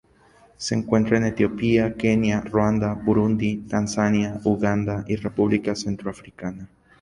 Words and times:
Se 0.57 0.73
encuentra 0.73 1.17
en 1.17 1.27
Etiopía, 1.27 1.93
Kenia, 1.93 2.41
Ruanda, 2.43 2.95
Burundi, 2.95 3.57
Tanzania, 3.69 4.41
Uganda 4.43 5.05
y 5.07 5.15
República 5.15 5.75
Centroafricana. 5.75 6.67